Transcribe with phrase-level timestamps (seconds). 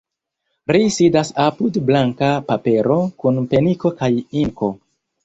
[0.75, 4.11] Ri sidas apud blanka papero, kun peniko kaj
[4.47, 4.71] inko.